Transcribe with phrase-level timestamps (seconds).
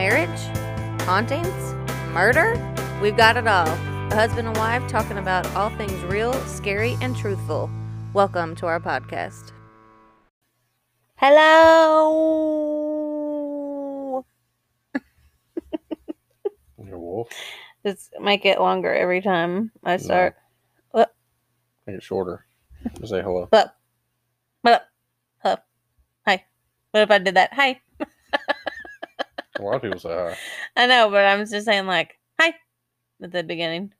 [0.00, 0.40] marriage,
[1.02, 1.74] hauntings,
[2.14, 2.56] murder.
[3.02, 3.68] We've got it all.
[3.68, 7.68] A husband and wife talking about all things real, scary, and truthful.
[8.14, 9.52] Welcome to our podcast.
[11.16, 11.44] Hello.
[16.82, 17.28] You're a wolf.
[17.84, 20.34] Just make it longer every time I start.
[20.94, 21.08] Make
[21.88, 22.46] it shorter.
[23.00, 23.48] Just say hello.
[23.50, 23.76] What?
[24.62, 24.88] What?
[25.42, 25.56] Hello.
[26.26, 26.42] Hi.
[26.92, 27.52] What if I did that?
[27.52, 27.82] Hi.
[29.60, 30.36] A lot of people say hi.
[30.76, 32.54] I know, but I'm just saying like hi
[33.22, 33.92] at the beginning.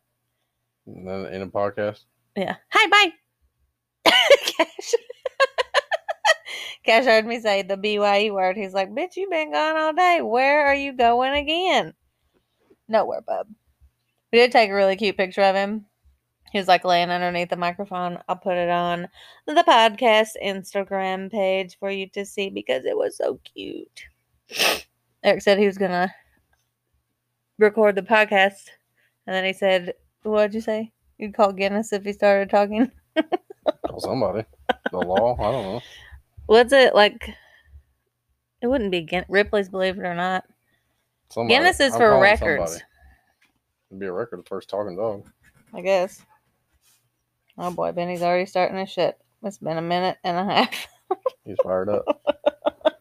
[0.87, 2.57] And then in a podcast, Yeah.
[2.71, 4.11] Hi, bye.
[4.57, 4.95] Cash.
[6.85, 8.57] Cash heard me say the BYE word.
[8.57, 10.21] He's like, bitch, you've been gone all day.
[10.23, 11.93] Where are you going again?
[12.89, 13.47] Nowhere, bub.
[14.33, 15.85] We did take a really cute picture of him.
[16.53, 18.19] He was like laying underneath the microphone.
[18.29, 19.09] I'll put it on
[19.47, 24.07] the podcast Instagram page for you to see because it was so cute.
[25.23, 26.13] Eric said he was going to
[27.59, 28.69] record the podcast.
[29.27, 30.93] And then he said, What'd you say?
[31.19, 32.91] You'd call Guinness if he started talking.
[33.87, 34.45] call somebody.
[34.91, 35.81] The law, I don't know.
[36.47, 37.35] What's it like?
[38.63, 40.45] It wouldn't be Guin- Ripley's, believe it or not.
[41.31, 41.55] Somebody.
[41.55, 42.85] Guinness is I'm for records, somebody.
[43.91, 45.29] It'd be a record, the first talking dog.
[45.73, 46.23] I guess.
[47.57, 49.19] Oh boy, Benny's already starting his shit.
[49.43, 50.87] It's been a minute and a half.
[51.45, 52.05] He's fired up.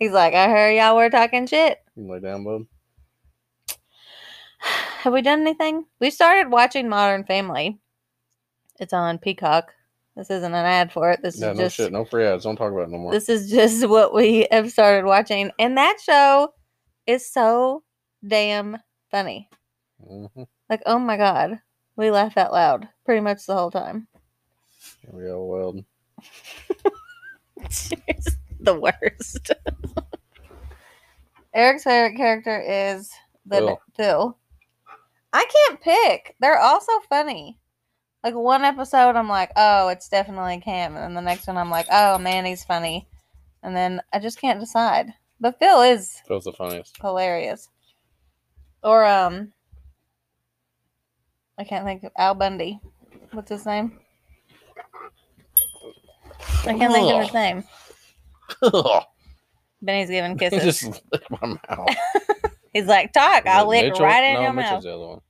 [0.00, 1.78] He's like, I heard y'all were talking shit.
[1.94, 2.62] You lay down, bub.
[4.58, 5.84] Have we done anything?
[6.00, 7.78] We started watching Modern Family.
[8.80, 9.74] It's on Peacock.
[10.16, 11.20] This isn't an ad for it.
[11.22, 11.92] This is no just shit.
[11.92, 12.44] No free ads.
[12.44, 13.12] Don't talk about it no more.
[13.12, 15.50] This is just what we have started watching.
[15.58, 16.54] And that show
[17.06, 17.82] is so
[18.26, 18.78] damn
[19.10, 19.50] funny.
[20.02, 21.60] hmm Like, oh my God.
[21.96, 24.08] We laugh out loud pretty much the whole time.
[25.12, 25.84] We got well.
[28.08, 29.52] it's the worst.
[31.54, 33.10] Eric's favorite character is
[33.46, 33.80] the Phil.
[33.96, 34.38] Phil.
[35.32, 36.36] I can't pick.
[36.40, 37.58] They're all so funny.
[38.22, 41.70] Like one episode, I'm like, oh, it's definitely Cam, and then the next one, I'm
[41.70, 43.08] like, oh man, he's funny,
[43.62, 45.14] and then I just can't decide.
[45.40, 46.98] But Phil is Phil's the funniest.
[47.00, 47.68] hilarious.
[48.82, 49.52] Or um,
[51.58, 52.78] I can't think of Al Bundy.
[53.32, 53.98] What's his name?
[56.66, 57.64] I can't think of his name.
[59.82, 60.80] Benny's giving He kisses.
[60.80, 61.88] just licked my mouth.
[62.72, 64.04] He's like, talk, I'll lick Mitchell?
[64.06, 64.82] right in no, your Mitchell's mouth.
[64.84, 65.20] the other one.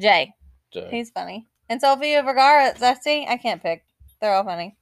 [0.00, 0.32] Jay,
[0.72, 0.88] Jay.
[0.90, 1.46] he's funny.
[1.68, 3.84] And Sofia Vergara, Zesty, I can't pick.
[4.20, 4.76] They're all funny.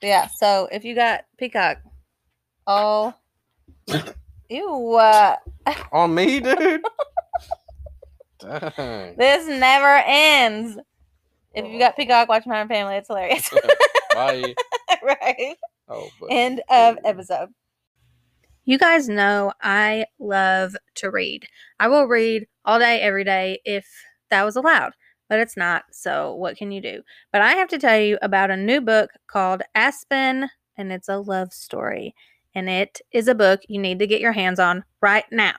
[0.00, 1.78] But yeah, so if you got Peacock,
[2.66, 3.14] all.
[4.48, 4.94] Ew.
[4.94, 5.36] Uh,
[5.92, 6.82] On me, dude.
[8.40, 9.16] Dang.
[9.16, 10.78] this never ends.
[11.54, 12.96] If you got Peacock, watch Modern Family.
[12.96, 13.48] It's hilarious.
[14.14, 14.54] Bye.
[15.02, 15.56] right.
[15.94, 17.50] Oh, but End of episode.
[18.64, 21.46] You guys know I love to read.
[21.78, 23.86] I will read all day, every day if
[24.30, 24.92] that was allowed,
[25.28, 25.84] but it's not.
[25.92, 27.02] So, what can you do?
[27.30, 31.18] But I have to tell you about a new book called Aspen, and it's a
[31.18, 32.14] love story.
[32.54, 35.54] And it is a book you need to get your hands on right now.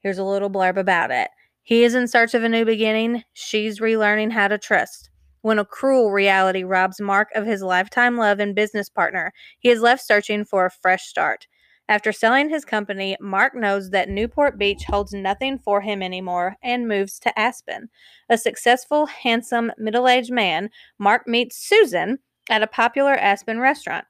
[0.00, 1.30] Here's a little blurb about it.
[1.62, 3.24] He is in search of a new beginning.
[3.34, 5.07] She's relearning how to trust.
[5.42, 9.80] When a cruel reality robs Mark of his lifetime love and business partner, he is
[9.80, 11.46] left searching for a fresh start.
[11.88, 16.86] After selling his company, Mark knows that Newport Beach holds nothing for him anymore and
[16.86, 17.88] moves to Aspen.
[18.28, 20.68] A successful, handsome, middle aged man,
[20.98, 22.18] Mark meets Susan
[22.50, 24.04] at a popular Aspen restaurant.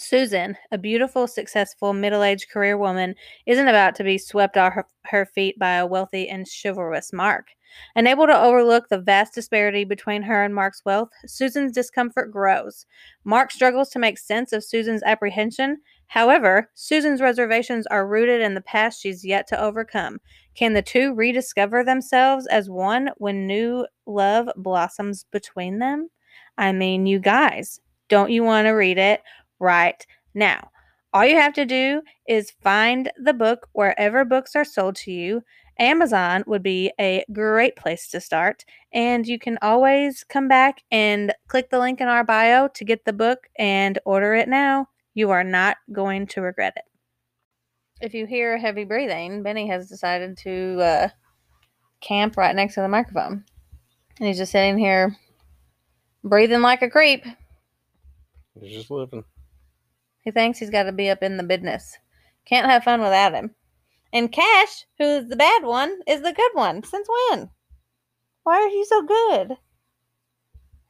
[0.00, 3.14] Susan, a beautiful, successful, middle aged career woman,
[3.46, 7.48] isn't about to be swept off her, her feet by a wealthy and chivalrous Mark.
[7.96, 12.86] Unable to overlook the vast disparity between her and Mark's wealth, Susan's discomfort grows.
[13.24, 15.78] Mark struggles to make sense of Susan's apprehension.
[16.06, 20.18] However, Susan's reservations are rooted in the past she's yet to overcome.
[20.54, 26.08] Can the two rediscover themselves as one when new love blossoms between them?
[26.56, 29.22] I mean, you guys, don't you want to read it
[29.58, 30.04] right
[30.34, 30.70] now?
[31.12, 35.42] All you have to do is find the book wherever books are sold to you.
[35.78, 38.64] Amazon would be a great place to start.
[38.92, 43.04] And you can always come back and click the link in our bio to get
[43.04, 44.88] the book and order it now.
[45.14, 46.84] You are not going to regret it.
[48.00, 51.08] If you hear heavy breathing, Benny has decided to uh,
[52.00, 53.44] camp right next to the microphone.
[54.18, 55.16] And he's just sitting here
[56.22, 57.24] breathing like a creep.
[58.60, 59.24] He's just living.
[60.28, 61.96] He thinks he's got to be up in the business.
[62.44, 63.54] Can't have fun without him.
[64.12, 66.82] And Cash, who's the bad one, is the good one.
[66.82, 67.48] Since when?
[68.42, 69.56] Why are you so good?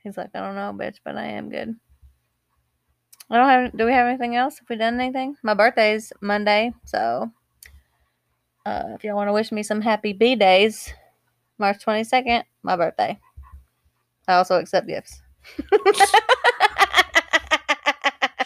[0.02, 1.76] He's like, I don't know, bitch, but I am good.
[3.30, 3.76] I don't have.
[3.78, 4.58] Do we have anything else?
[4.58, 5.36] Have we done anything?
[5.44, 7.30] My birthday's Monday, so
[8.66, 10.92] Uh, if y'all want to wish me some happy B days,
[11.58, 13.16] March 22nd, my birthday.
[14.26, 15.22] I also accept gifts.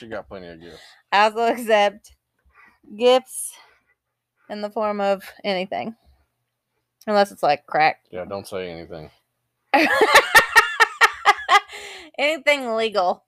[0.03, 0.83] She got plenty of gifts.
[1.13, 2.17] I will accept
[2.99, 3.53] gifts
[4.51, 5.95] in the form of anything.
[7.07, 8.01] Unless it's like crack.
[8.11, 9.13] Yeah, don't say anything.
[12.19, 13.23] anything legal,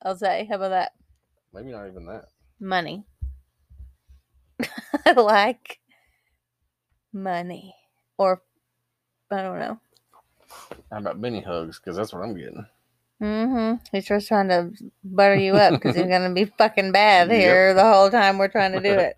[0.00, 0.46] I'll say.
[0.48, 0.92] How about that?
[1.52, 2.26] Maybe not even that.
[2.60, 3.04] Money.
[5.04, 5.80] I like
[7.12, 7.74] money.
[8.16, 8.42] Or,
[9.28, 9.80] I don't know.
[10.88, 11.80] How about Benny hugs?
[11.80, 12.64] Because that's what I'm getting.
[13.22, 13.84] Mm-hmm.
[13.92, 14.72] He's just trying to
[15.04, 17.40] butter you up because he's gonna be fucking bad Yep.
[17.40, 19.16] here the whole time we're trying to do it.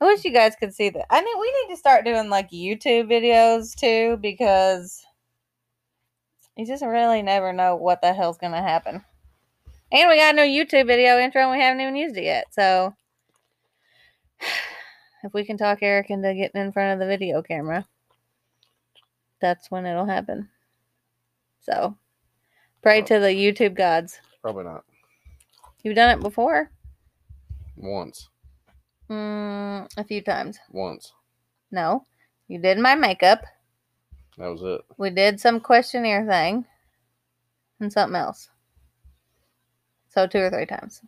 [0.00, 1.06] I wish you guys could see that.
[1.08, 5.06] I mean, we need to start doing like YouTube videos too because
[6.56, 9.04] you just really never know what the hell's gonna happen.
[9.92, 12.46] And we got no YouTube video intro and we haven't even used it yet.
[12.50, 12.92] So
[15.22, 17.86] if we can talk Eric into getting in front of the video camera,
[19.40, 20.48] that's when it'll happen.
[21.60, 21.96] So
[22.86, 24.20] pray to the YouTube gods.
[24.40, 24.84] Probably not.
[25.82, 26.70] You've done it before?
[27.74, 28.28] Once.
[29.10, 30.60] Mm, a few times.
[30.70, 31.12] Once.
[31.72, 32.04] No.
[32.46, 33.42] You did my makeup.
[34.38, 34.82] That was it.
[34.98, 36.64] We did some questionnaire thing.
[37.80, 38.50] And something else.
[40.10, 41.02] So two or three times.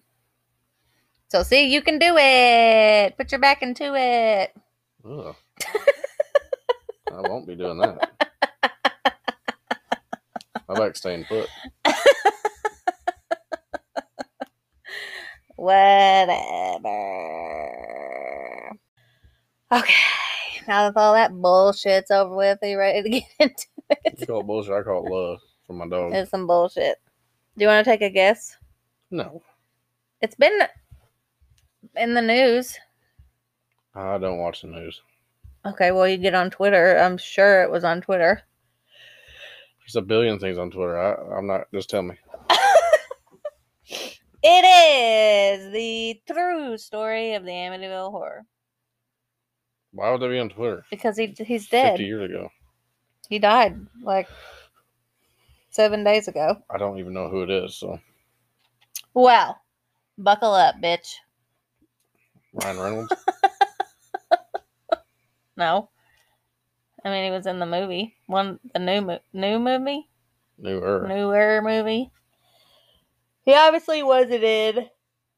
[1.29, 3.17] So see, you can do it.
[3.17, 4.53] Put your back into it.
[5.05, 5.33] I
[7.21, 8.11] won't be doing that.
[10.69, 11.49] I like staying put.
[17.79, 18.71] Whatever.
[19.73, 19.93] Okay.
[20.67, 24.21] Now that all that bullshit's over with, are you ready to get into it?
[24.21, 24.73] You call it bullshit.
[24.75, 26.13] I call it love for my dog.
[26.15, 26.97] It's some bullshit.
[27.57, 28.57] Do you want to take a guess?
[29.11, 29.43] No,
[30.21, 30.53] It's been
[31.97, 32.79] in the news.
[33.95, 35.01] I don't watch the news.
[35.65, 36.99] Okay, well, you get on Twitter.
[36.99, 38.43] I'm sure it was on Twitter.
[39.89, 40.99] There's a billion things on Twitter.
[41.01, 41.63] I, I'm not.
[41.73, 42.15] Just tell me.
[44.41, 48.47] It is the true story of the Amityville Horror
[49.93, 50.85] Why would they be on Twitter?
[50.91, 51.93] because he he's dead.
[51.93, 52.49] Fifty years ago.
[53.29, 54.29] He died like
[55.71, 56.57] seven days ago.
[56.71, 57.75] I don't even know who it is.
[57.75, 57.99] So
[59.13, 59.61] Well,
[60.17, 61.15] buckle up, bitch.
[62.53, 63.13] Ryan Reynolds.
[65.57, 65.91] No,
[67.09, 70.11] I mean he was in the movie one the new mo- new movie
[70.59, 71.07] Newer.
[71.09, 72.11] newer movie.
[73.47, 74.91] He obviously wasn't in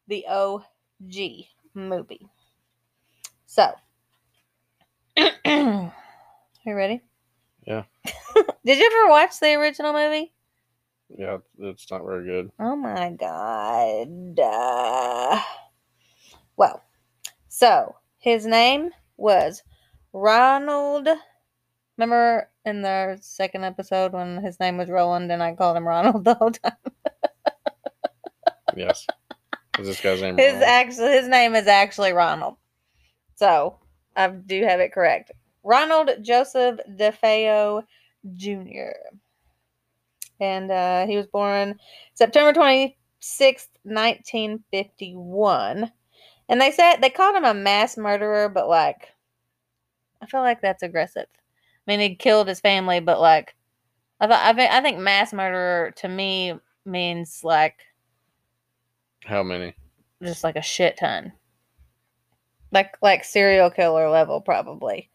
[0.09, 2.27] the OG movie.
[3.47, 3.73] So,
[5.17, 5.93] are
[6.65, 7.03] you ready?
[7.65, 7.85] Yeah.
[8.65, 10.33] Did you ever watch the original movie?
[11.09, 12.51] Yeah, it's not very good.
[12.59, 14.41] Oh my god.
[14.41, 15.41] Uh,
[16.57, 16.83] well,
[17.49, 19.63] so his name was
[20.13, 21.07] Ronald.
[22.01, 26.25] Remember in the second episode when his name was Roland and I called him Ronald
[26.25, 26.73] the whole time?
[28.77, 29.05] Yes.
[29.79, 30.39] Is this guy's name?
[30.39, 30.71] His Ronald?
[30.71, 32.55] actually his name is actually Ronald.
[33.35, 33.81] So
[34.17, 35.33] I do have it correct.
[35.63, 37.83] Ronald Joseph DeFeo
[38.35, 38.93] Jr.
[40.41, 41.79] And uh, he was born
[42.15, 45.93] September 26th, 1951.
[46.49, 49.09] And they said they called him a mass murderer, but like
[50.23, 51.27] I feel like that's aggressive.
[51.87, 53.55] I mean, he killed his family, but like
[54.21, 57.77] I thought I think I think mass murderer to me means like
[59.25, 59.75] How many?
[60.23, 61.33] just like a shit ton.
[62.73, 65.11] Like like serial killer level probably.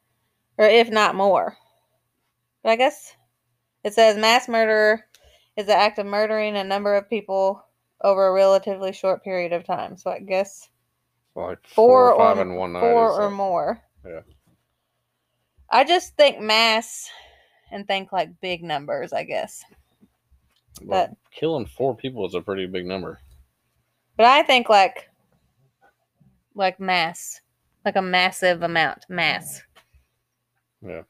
[0.57, 1.55] Or if not more.
[2.63, 3.13] But I guess
[3.83, 5.05] it says mass murderer
[5.55, 7.63] is the act of murdering a number of people
[8.01, 9.95] over a relatively short period of time.
[9.97, 10.67] So I guess
[11.35, 12.81] Like four, four, or five or in one night.
[12.81, 13.81] four or more.
[14.05, 14.21] Yeah.
[15.69, 17.09] I just think mass
[17.71, 19.63] and think like big numbers, I guess.
[20.83, 23.19] But killing four people is a pretty big number.
[24.17, 25.09] But I think like
[26.53, 27.41] like mass.
[27.83, 29.05] Like a massive amount.
[29.09, 29.61] Mass.
[30.81, 31.03] Yeah.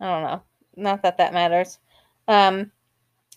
[0.00, 0.42] I don't know.
[0.76, 1.78] Not that that matters.
[2.28, 2.70] Um,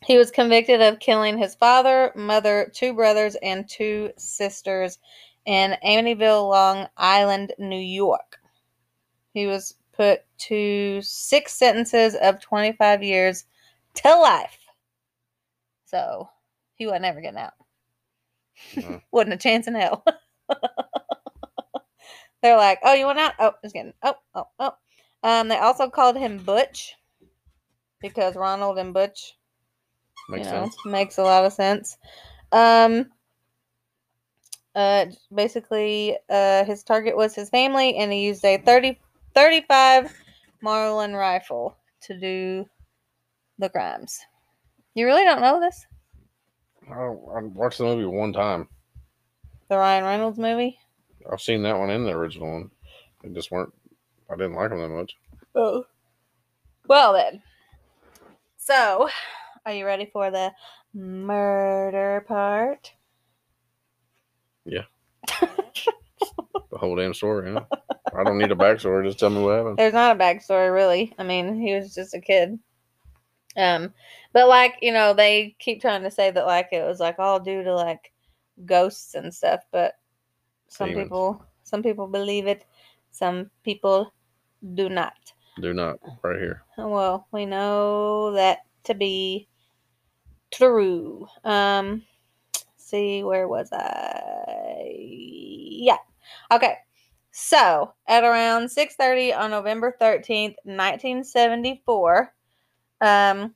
[0.05, 4.97] he was convicted of killing his father, mother, two brothers, and two sisters
[5.45, 8.39] in Amityville, Long Island, New York.
[9.33, 13.43] He was put to six sentences of 25 years
[13.95, 14.57] to life.
[15.87, 16.29] So
[16.75, 17.51] he wasn't ever getting out.
[18.77, 19.01] No.
[19.11, 20.05] Wasn't a chance in hell.
[22.41, 23.33] They're like, oh, you want out?
[23.39, 23.93] Oh, just kidding.
[24.01, 24.71] Oh, oh, oh.
[25.23, 26.93] Um, they also called him Butch
[27.99, 29.37] because Ronald and Butch,
[30.29, 30.77] Makes you know, sense.
[30.85, 31.97] makes a lot of sense.
[32.53, 33.07] Um,
[34.75, 38.97] uh, basically, uh, his target was his family, and he used a 30,
[39.39, 40.13] 35
[40.61, 42.65] Marlin rifle to do
[43.57, 44.19] the crimes.
[44.95, 45.85] You really don't know this?
[46.91, 48.67] I, I watched the movie one time.
[49.69, 50.77] The Ryan Reynolds movie?
[51.31, 52.71] I've seen that one and the original one.
[53.23, 53.73] They just weren't.
[54.29, 55.15] I didn't like them that much.
[55.55, 55.85] Oh.
[56.89, 57.41] Well then.
[58.57, 59.07] So,
[59.65, 60.51] are you ready for the
[60.93, 62.91] murder part?
[64.65, 64.83] Yeah.
[66.71, 67.51] The whole damn story.
[67.51, 67.65] Huh?
[68.15, 69.05] I don't need a backstory.
[69.05, 69.77] Just tell me what happened.
[69.77, 71.13] There's not a backstory really.
[71.17, 72.59] I mean, he was just a kid.
[73.57, 73.93] Um,
[74.33, 77.39] but like you know, they keep trying to say that like it was like all
[77.39, 78.11] due to like
[78.65, 79.93] ghosts and stuff, but
[80.67, 81.05] some Demons.
[81.05, 82.65] people some people believe it,
[83.11, 84.13] some people
[84.73, 85.13] do not.
[85.61, 85.99] Do not.
[86.23, 86.63] Right here.
[86.77, 89.47] Well, we know that to be
[90.51, 91.27] true.
[91.43, 92.03] Um,
[92.77, 94.95] see, where was I?
[94.97, 95.97] Yeah.
[96.51, 96.77] Okay.
[97.31, 102.33] So, at around 6:30 on November 13th, 1974,
[103.01, 103.53] um,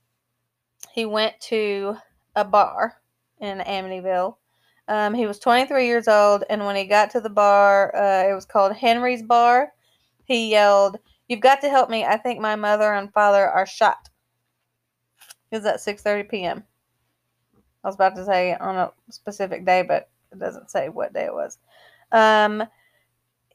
[0.94, 1.98] he went to
[2.36, 2.96] a bar
[3.40, 4.38] in Amityville.
[4.88, 8.34] Um, he was 23 years old, and when he got to the bar, uh, it
[8.34, 9.72] was called Henry's Bar.
[10.26, 12.06] He yelled, "You've got to help me!
[12.06, 14.10] I think my mother and father are shot."
[15.52, 16.64] It was at 6:30 p.m.
[17.84, 21.26] I was about to say on a specific day, but it doesn't say what day
[21.26, 21.58] it was.
[22.12, 22.64] Um,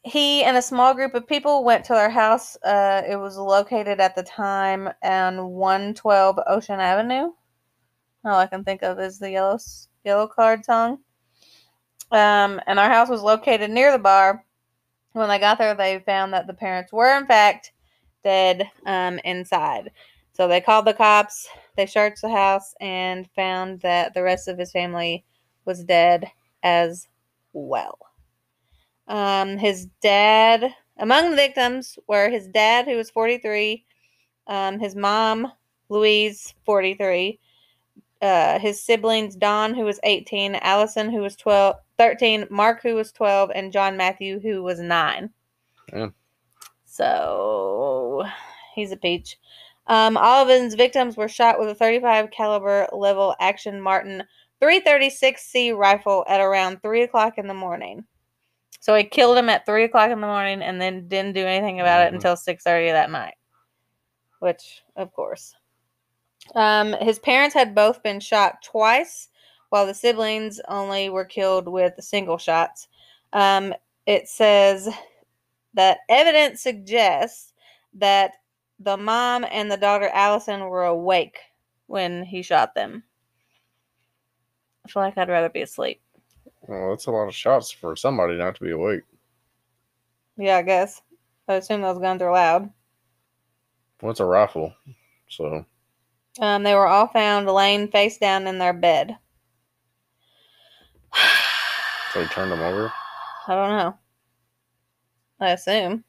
[0.05, 2.57] he and a small group of people went to their house.
[2.65, 7.33] Uh, it was located at the time on 112 Ocean Avenue.
[8.25, 9.59] All I can think of is the yellow
[10.05, 10.99] yellow card song.
[12.11, 14.45] Um, and our house was located near the bar.
[15.13, 17.73] When they got there, they found that the parents were in fact
[18.23, 19.91] dead um, inside.
[20.33, 21.49] So they called the cops.
[21.77, 25.25] They searched the house and found that the rest of his family
[25.65, 26.31] was dead
[26.63, 27.09] as
[27.53, 27.99] well.
[29.09, 33.85] Um, his dad, among the victims, were his dad, who was 43,
[34.47, 35.51] um, his mom,
[35.89, 37.41] Louise, 43,
[38.21, 43.11] uh, his siblings, Dawn, who was 18, Allison, who was 12, 13, Mark, who was
[43.13, 45.31] 12, and John Matthew, who was 9.
[45.93, 46.09] Yeah.
[46.85, 48.25] So
[48.75, 49.39] he's a peach.
[49.87, 54.23] Um, all of his victims were shot with a 35 caliber lever action Marlin
[54.61, 58.05] 336C rifle at around 3 o'clock in the morning.
[58.81, 61.81] So he killed him at 3 o'clock in the morning and then didn't do anything
[61.81, 62.17] about it Mhm.
[62.17, 63.35] until 6.30 that night.
[64.41, 65.55] Which, of course.
[66.55, 69.29] Um, his parents had both been shot twice,
[69.71, 72.89] while the siblings only were killed with single shots.
[73.33, 73.75] Um,
[74.07, 74.89] it says
[75.75, 77.53] that evidence suggests
[77.95, 78.35] that
[78.79, 81.39] the mom and the daughter Allison were awake
[81.87, 83.03] when he shot them.
[84.87, 86.01] I feel like I'd rather be asleep.
[86.69, 89.03] Well, that's a lot of shots for somebody not to be awake.
[90.37, 91.01] Yeah, I guess.
[91.49, 92.71] I assume those guns are loud.
[94.01, 94.73] What's a rifle?
[95.29, 95.65] So
[96.41, 99.17] Um, they were all found laying face down in their bed.
[102.13, 102.93] so he turned them over.
[103.49, 103.99] I don't know.
[105.41, 106.05] I assume.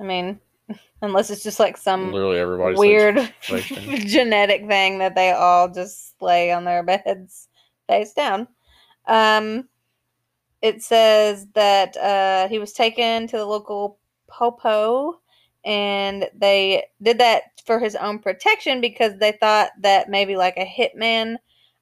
[0.00, 0.40] I mean,
[1.02, 2.76] unless it's just like some Literally everybody.
[2.76, 7.48] weird genetic thing that they all just lay on their beds
[7.88, 8.48] face down.
[9.10, 9.68] Um,
[10.62, 13.98] it says that uh, he was taken to the local
[14.28, 15.20] popo
[15.64, 20.64] and they did that for his own protection because they thought that maybe like a
[20.64, 21.36] hitman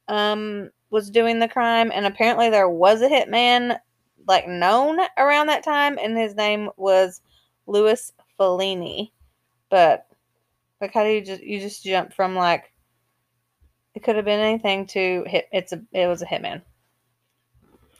[0.08, 1.92] um, was doing the crime.
[1.94, 3.78] And apparently there was a hitman
[4.26, 7.20] like known around that time and his name was
[7.66, 9.10] Louis Falini.
[9.70, 10.06] But
[10.80, 12.72] like how do you just you just jump from like
[13.94, 16.62] it could have been anything to hit it's a it was a hitman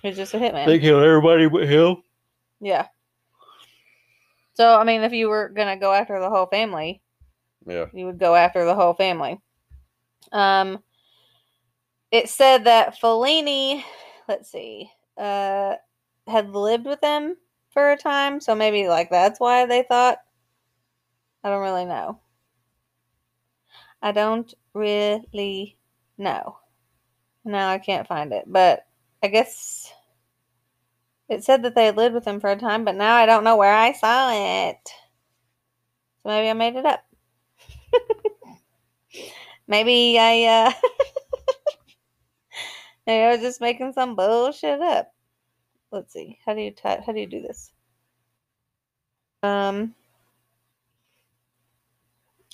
[0.03, 2.03] it's just a hitman They killed everybody but him.
[2.61, 2.87] yeah
[4.55, 7.01] so i mean if you were gonna go after the whole family
[7.67, 7.87] Yeah.
[7.93, 9.39] you would go after the whole family.
[10.33, 10.83] Um,
[12.11, 13.83] it said that Falini,
[14.29, 15.75] let's see, uh,
[16.27, 17.37] had lived with them
[17.71, 20.19] for a time, so maybe like that's why they thought.
[21.45, 22.21] I don't really know.
[24.03, 25.77] I don't really
[26.19, 26.59] know.
[27.45, 28.87] No, I can't find it, but
[29.23, 29.93] I guess
[31.29, 33.45] it said that they had lived with him for a time, but now I don't
[33.45, 34.79] know where I saw it.
[36.23, 37.05] So maybe I made it up.
[39.69, 40.73] Maybe I uh
[43.07, 45.13] maybe I was just making some bullshit up.
[45.93, 46.39] Let's see.
[46.45, 47.71] How do you type how do you do this?
[49.43, 49.95] Um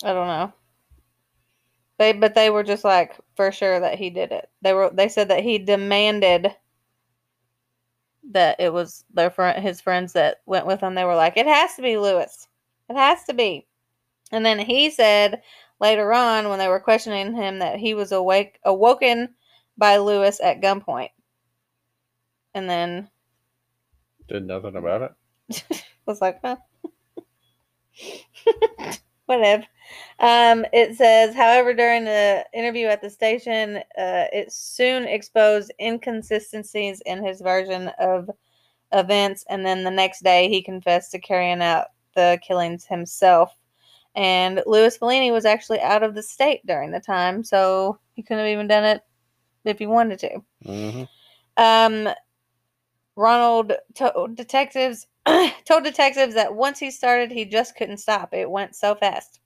[0.03, 0.53] I don't know.
[1.97, 4.49] They but they were just like for sure that he did it.
[4.61, 6.53] They were they said that he demanded
[8.31, 10.95] that it was their friend his friends that went with him.
[10.95, 12.47] They were like, It has to be Lewis.
[12.89, 13.67] It has to be.
[14.31, 15.41] And then he said
[15.79, 19.35] later on when they were questioning him that he was awake awoken
[19.77, 21.11] by Lewis at gunpoint.
[22.53, 23.09] And then
[24.27, 25.15] Did nothing about
[25.49, 25.83] it.
[26.05, 26.57] was like, huh.
[29.25, 29.63] Whatever.
[30.19, 37.01] Um, it says, however, during the interview at the station, uh, it soon exposed inconsistencies
[37.05, 38.29] in his version of
[38.91, 43.55] events, and then the next day he confessed to carrying out the killings himself.
[44.15, 48.45] And Louis Falini was actually out of the state during the time, so he couldn't
[48.45, 49.01] have even done it
[49.65, 50.39] if he wanted to.
[50.63, 51.03] hmm
[51.57, 52.09] Um,
[53.15, 55.07] Ronald told detectives
[55.65, 58.33] told detectives that once he started, he just couldn't stop.
[58.33, 59.39] It went so fast.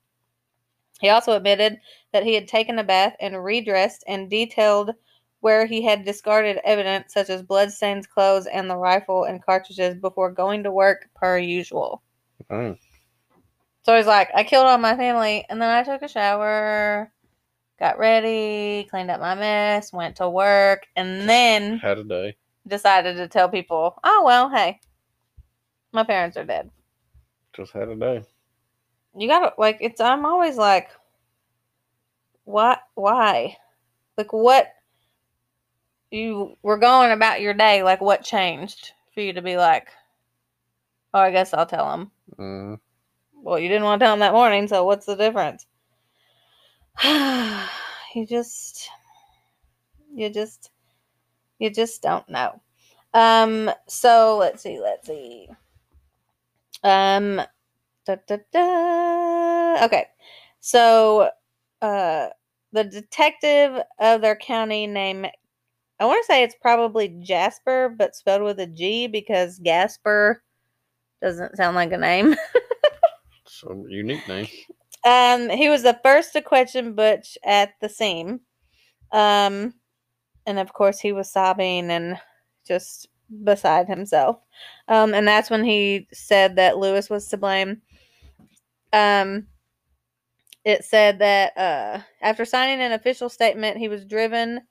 [0.99, 1.79] He also admitted
[2.11, 4.91] that he had taken a bath and redressed and detailed
[5.41, 10.31] where he had discarded evidence such as bloodstains, clothes, and the rifle and cartridges before
[10.31, 12.01] going to work per usual.
[12.49, 12.77] Dang.
[13.83, 17.09] So he's like, I killed all my family, and then I took a shower,
[17.79, 22.35] got ready, cleaned up my mess, went to work, and then Had a day.
[22.67, 24.81] decided to tell people, oh, well, hey,
[25.91, 26.69] my parents are dead.
[27.53, 28.23] Just had a day.
[29.15, 30.89] You gotta, like, it's, I'm always like,
[32.43, 33.57] what, why?
[34.17, 34.71] Like, what,
[36.11, 39.89] you were going about your day, like, what changed for you to be like,
[41.13, 42.11] oh, I guess I'll tell them.
[42.37, 42.79] Mm.
[43.41, 45.65] Well, you didn't want to tell him that morning, so what's the difference?
[47.03, 48.89] you just,
[50.13, 50.71] you just,
[51.57, 52.61] you just don't know.
[53.13, 53.71] Um.
[53.87, 54.79] So let's see.
[54.79, 55.49] Let's see.
[56.83, 57.41] Um.
[58.05, 59.85] Da, da, da.
[59.85, 60.05] Okay.
[60.61, 61.29] So,
[61.81, 62.27] uh,
[62.71, 65.29] the detective of their county named
[65.99, 70.41] I want to say it's probably Jasper, but spelled with a G because Gasper
[71.21, 72.35] doesn't sound like a name.
[73.45, 74.47] Some unique name.
[75.05, 78.39] Um, he was the first to question Butch at the scene.
[79.11, 79.73] Um,
[80.45, 82.17] and of course, he was sobbing and
[82.65, 83.08] just
[83.43, 84.39] beside himself.
[84.87, 87.81] Um, and that's when he said that Lewis was to blame.
[88.93, 89.47] Um,
[90.65, 94.61] it said that uh, after signing an official statement, he was driven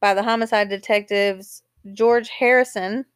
[0.00, 3.04] by the homicide detectives George Harrison.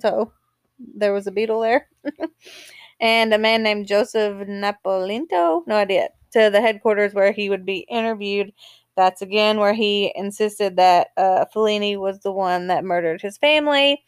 [0.00, 0.32] So
[0.78, 1.88] there was a beetle there.
[3.00, 7.78] and a man named Joseph Napolinto, no idea, to the headquarters where he would be
[7.90, 8.52] interviewed.
[8.98, 14.02] That's again where he insisted that uh, Falini was the one that murdered his family.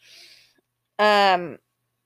[0.99, 1.59] Um,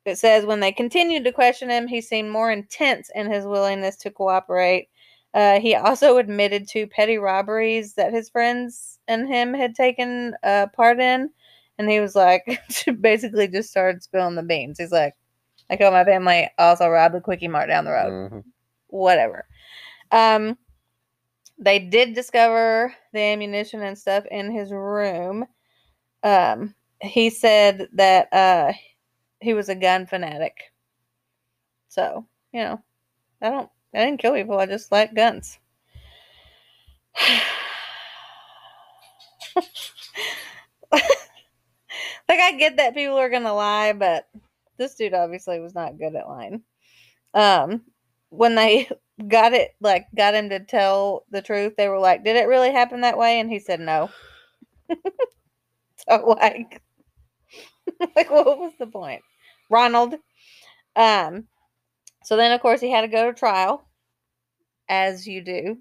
[0.05, 3.95] it says when they continued to question him, he seemed more intense in his willingness
[3.97, 4.89] to cooperate.
[5.33, 10.67] Uh, he also admitted to petty robberies that his friends and him had taken uh,
[10.67, 11.31] part in.
[11.79, 12.61] And he was like,
[13.01, 14.77] basically just started spilling the beans.
[14.77, 15.15] He's like,
[15.71, 18.31] I killed my family, I also robbed the Quickie Mart down the road.
[18.31, 18.43] Mhm.
[18.89, 19.47] Whatever.
[20.11, 20.55] Um,
[21.57, 25.45] they did discover the ammunition and stuff in his room.
[26.23, 28.73] Um, he said that uh,
[29.39, 30.57] he was a gun fanatic.
[31.89, 32.81] So, you know,
[33.41, 34.57] I don't, I didn't kill people.
[34.59, 35.59] I just like guns.
[40.91, 41.03] like
[42.29, 44.27] I get that people are gonna lie, but
[44.77, 46.63] this dude obviously was not good at lying.
[47.33, 47.81] Um,
[48.37, 48.89] when they
[49.27, 52.71] got it, like got him to tell the truth, they were like, "Did it really
[52.71, 54.09] happen that way?" And he said, "No."
[56.07, 56.81] so like,
[58.15, 59.21] like what was the point,
[59.69, 60.15] Ronald?
[60.95, 61.45] Um,
[62.23, 63.87] so then of course he had to go to trial,
[64.89, 65.77] as you do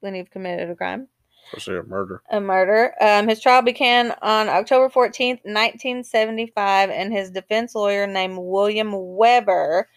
[0.00, 1.08] when you've committed a crime
[1.52, 2.22] Especially a murder.
[2.30, 2.94] a murder.
[3.00, 9.88] Um, his trial began on October 14th, 1975, and his defense lawyer named William Weber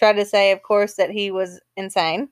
[0.00, 2.30] tried to say, of course, that he was insane,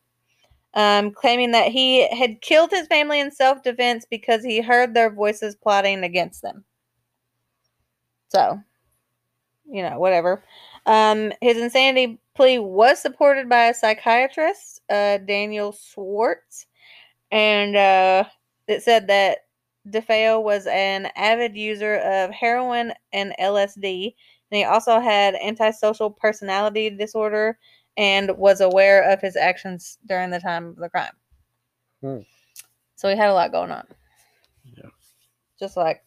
[0.72, 5.10] um, claiming that he had killed his family in self defense because he heard their
[5.10, 6.64] voices plotting against them.
[8.30, 8.58] So,
[9.70, 10.42] you know, whatever.
[10.86, 16.64] Um, his insanity plea was supported by a psychiatrist, uh, Daniel Schwartz,
[17.30, 18.24] and uh,
[18.66, 19.40] it said that
[19.90, 24.14] DeFeo was an avid user of heroin and LSD,
[24.50, 27.58] and he also had antisocial personality disorder
[27.96, 31.12] and was aware of his actions during the time of the crime.
[32.00, 32.18] Hmm.
[32.96, 33.86] So he had a lot going on.
[34.64, 34.90] Yeah.
[35.58, 36.02] Just like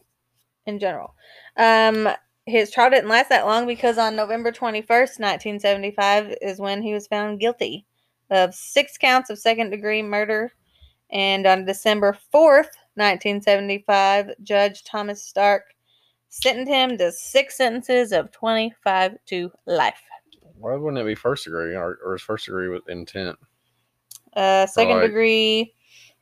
[0.66, 1.14] in general.
[1.56, 2.08] Um,
[2.46, 7.06] his trial didn't last that long because on November 21st, 1975, is when he was
[7.06, 7.86] found guilty
[8.30, 10.52] of six counts of second degree murder.
[11.10, 15.74] And on December 4th, 1975, Judge Thomas Stark
[16.32, 20.00] sentenced him to six sentences of 25 to life.
[20.58, 23.36] Why wouldn't it be first degree or, or is first degree with intent?
[24.34, 25.06] Uh, second Right.
[25.08, 25.74] degree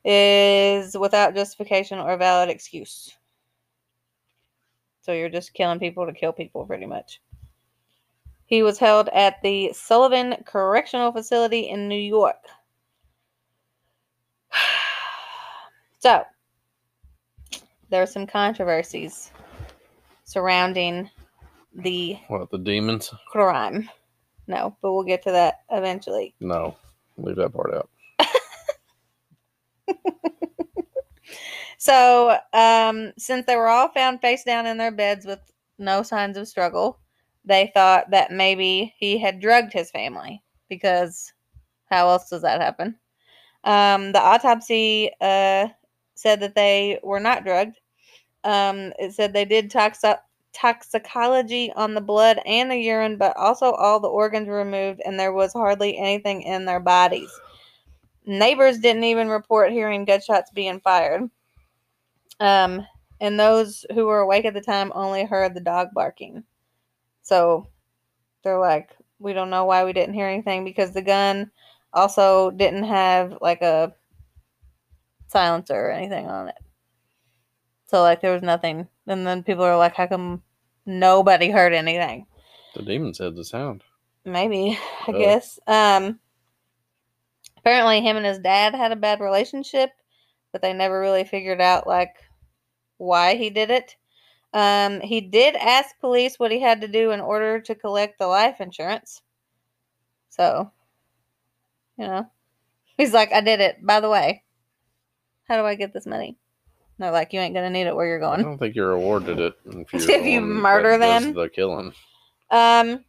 [0.04, 3.16] is without justification or valid excuse.
[5.02, 7.22] So you're just killing people to kill people, pretty much.
[8.46, 12.44] He was held at the Sullivan Correctional Facility in New York.
[16.02, 16.24] So,
[17.90, 19.32] there are some controversies
[20.30, 21.10] surrounding
[21.74, 23.12] the What the demons?
[23.28, 23.90] crime.
[24.46, 26.34] No, but we'll get to that eventually.
[26.40, 26.76] No,
[27.18, 27.90] leave that part out.
[31.82, 35.38] So, um, since they were all found face down in their beds with
[35.78, 36.98] no signs of struggle,
[37.46, 41.32] they thought that maybe he had drugged his family because
[41.86, 42.98] how else does that happen?
[43.64, 45.68] Um, the autopsy uh,
[46.16, 47.78] said that they were not drugged.
[48.44, 50.20] Um, it said they did toxo-
[50.52, 55.32] toxicology on the blood and the urine, but also all the organs removed, and there
[55.32, 57.30] was hardly anything in their bodies.
[58.26, 61.30] Neighbors didn't even report hearing gunshots being fired.
[62.38, 62.86] Um,
[63.20, 66.42] and those who were awake at the time only heard the dog barking.
[67.22, 67.66] So
[68.42, 71.50] they're like, we don't know why we didn't hear anything because the gun
[71.92, 73.94] also didn't have like a
[75.28, 76.56] silencer or anything on it.
[77.90, 78.86] So like there was nothing.
[79.08, 80.44] And then people are like, how come
[80.86, 82.24] nobody heard anything?
[82.76, 83.82] The demons had the sound.
[84.24, 85.18] Maybe, I Oh.
[85.18, 85.58] guess.
[85.66, 86.20] Um
[87.58, 89.90] apparently him and his dad had a bad relationship,
[90.52, 92.14] but they never really figured out like
[92.98, 93.96] why he did it.
[94.52, 98.28] Um he did ask police what he had to do in order to collect the
[98.28, 99.20] life insurance.
[100.28, 100.70] So,
[101.98, 102.30] you know,
[102.96, 103.84] he's like, I did it.
[103.84, 104.44] By the way,
[105.48, 106.38] how do I get this money?
[107.00, 108.40] They're like, you ain't gonna need it where you're going.
[108.40, 111.32] I don't think you're awarded it if, If you murder them.
[111.32, 111.94] The killing.
[112.50, 113.04] Um,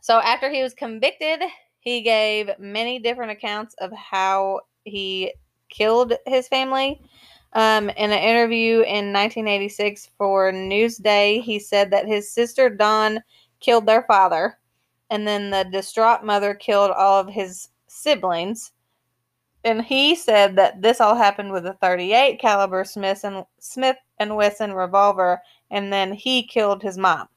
[0.00, 1.40] so after he was convicted,
[1.78, 5.32] he gave many different accounts of how he
[5.68, 7.00] killed his family.
[7.52, 13.22] Um, in an interview in 1986 for Newsday, he said that his sister Dawn
[13.60, 14.58] killed their father,
[15.10, 18.72] and then the distraught mother killed all of his siblings.
[19.64, 24.36] And he said that this all happened with a 38 caliber Smith and Smith and
[24.36, 27.28] Wesson revolver, and then he killed his mom.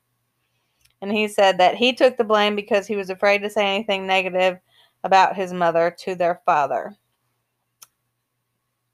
[1.02, 4.08] And he said that he took the blame because he was afraid to say anything
[4.08, 4.60] negative
[5.04, 6.96] about his mother to their father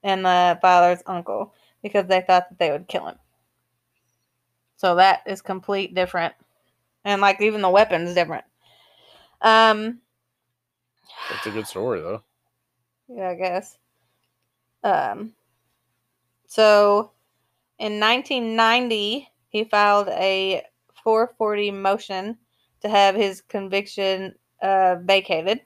[0.02, 3.16] and the father's uncle because they thought that they would kill him.
[4.76, 6.34] So that is complete different.
[7.04, 8.44] And like even the weapons different.
[9.40, 10.00] Um
[11.30, 12.22] That's a good story though.
[13.12, 13.78] Yeah, I guess.
[14.82, 15.34] Um,
[16.46, 17.12] so
[17.78, 20.62] in 1990, he filed a
[21.02, 22.38] 440 motion
[22.82, 25.60] to have his conviction uh, vacated.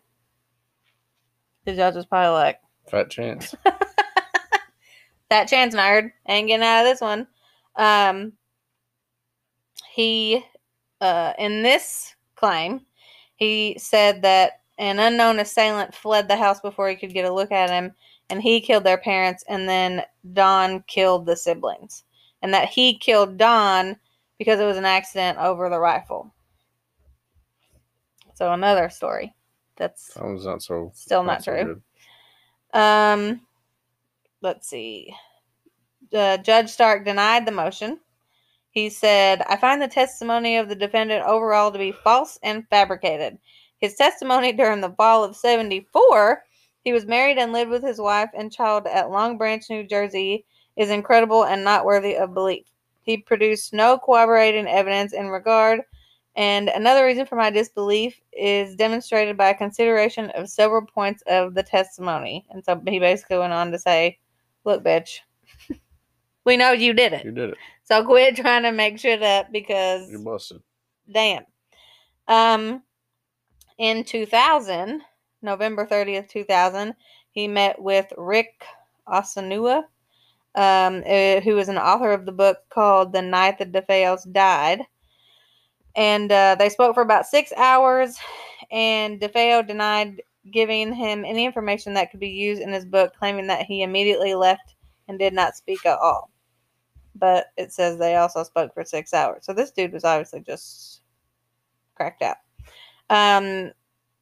[1.64, 3.54] The judge was probably like, Fat chance.
[5.30, 7.26] that chance nerd ain't getting out of this one.
[7.76, 8.32] Um,
[9.90, 10.44] he,
[11.00, 12.82] uh, in this claim,
[13.36, 17.52] he said that an unknown assailant fled the house before he could get a look
[17.52, 17.92] at him,
[18.30, 22.04] and he killed their parents, and then Dawn killed the siblings,
[22.42, 23.96] and that he killed Dawn
[24.38, 26.34] because it was an accident over the rifle.
[28.34, 29.34] So another story.
[29.76, 30.92] That's That was not so.
[30.94, 31.82] Still not so true.
[32.72, 33.40] Um,
[34.40, 35.14] let's see.
[36.12, 38.00] Uh, Judge Stark denied the motion.
[38.70, 43.38] He said, I find the testimony of the defendant overall to be false and fabricated.
[43.84, 46.42] His testimony during the fall of 74,
[46.84, 50.46] he was married and lived with his wife and child at Long Branch, New Jersey,
[50.78, 52.64] is incredible and not worthy of belief.
[53.02, 55.82] He produced no corroborating evidence in regard,
[56.34, 61.52] and another reason for my disbelief is demonstrated by a consideration of several points of
[61.52, 62.46] the testimony.
[62.52, 64.18] And so he basically went on to say,
[64.64, 65.18] Look, bitch,
[66.46, 67.26] we know you did it.
[67.26, 67.58] You did it.
[67.82, 70.62] So quit trying to make shit up because You busted.
[71.12, 71.44] damn.
[72.26, 72.82] Um,
[73.78, 75.02] in 2000,
[75.42, 76.94] November 30th, 2000,
[77.32, 78.64] he met with Ric
[79.06, 79.86] Osuna,
[80.54, 84.82] um, uh, who is an author of the book called The Night the DeFeos Died.
[85.96, 88.16] And uh, they spoke for about six hours,
[88.70, 93.46] and DeFeo denied giving him any information that could be used in his book, claiming
[93.46, 94.74] that he immediately left
[95.08, 96.30] and did not speak at all.
[97.14, 99.44] But it says they also spoke for six hours.
[99.46, 101.02] So this dude was obviously just
[101.94, 102.36] cracked out.
[103.10, 103.72] Um,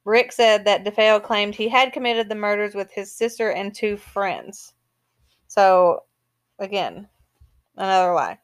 [0.05, 3.97] Rick said that DeFeo claimed he had committed the murders with his sister and two
[3.97, 4.73] friends.
[5.49, 6.05] So,
[6.59, 7.09] again,
[7.77, 8.39] another lie.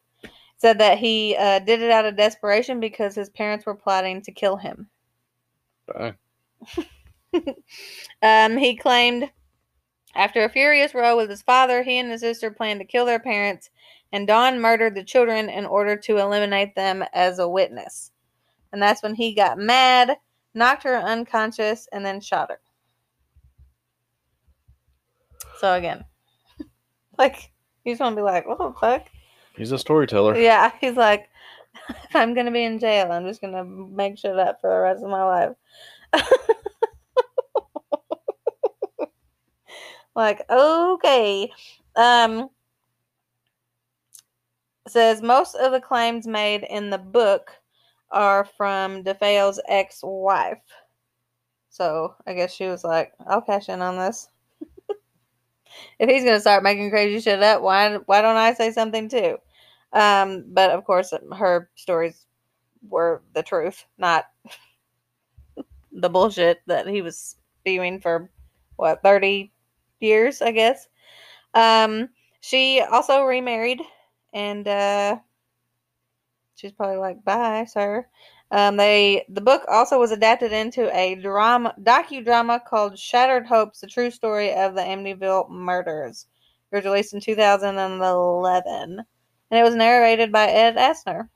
[0.57, 4.31] Said that he uh, did it out of desperation because his parents were plotting to
[4.31, 4.89] kill him.
[8.21, 9.29] Um, he claimed
[10.15, 13.19] after a furious row with his father, he and his sister planned to kill their
[13.19, 13.69] parents,
[14.11, 18.11] and Dawn murdered the children in order to eliminate them as a witness.
[18.71, 20.17] And that's when he got mad,
[20.53, 22.59] knocked her unconscious, and then shot her.
[25.59, 26.05] So again,
[27.17, 27.51] like
[27.83, 29.07] he's gonna be like, "What the fuck?"
[29.55, 30.37] He's a storyteller.
[30.37, 31.29] Yeah, he's like,
[32.13, 35.09] I'm gonna be in jail, I'm just gonna make shit up for the rest of
[35.09, 35.55] my life.
[40.15, 41.51] like, okay.
[41.95, 42.49] Um
[44.87, 47.58] says most of the claims made in the book
[48.11, 50.61] are from DeFeo's ex-wife.
[51.69, 54.27] So I guess she was like, I'll cash in on this.
[55.99, 59.37] if he's gonna start making crazy shit up, why why don't I say something too?
[59.93, 62.25] Um, but of course, her stories
[62.87, 64.25] were the truth, not
[65.91, 68.29] the bullshit that he was spewing for
[68.75, 69.51] what thirty
[69.99, 70.87] years, I guess.
[71.53, 72.09] Um,
[72.41, 73.81] she also remarried,
[74.33, 75.17] and uh,
[76.59, 78.05] she's probably like, "Bye, sir."
[78.51, 83.87] Um, they the book also was adapted into a drama docudrama called Shattered Hopes: The
[83.87, 86.27] True Story of the Amityville Murders.
[86.71, 89.05] It was released in 2011
[89.51, 91.29] and it was narrated by Ed Asner.